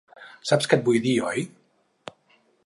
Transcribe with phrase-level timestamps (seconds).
[0.51, 1.45] Saps què et vull dir, oi?